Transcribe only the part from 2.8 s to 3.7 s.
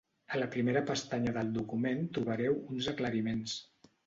aclariments.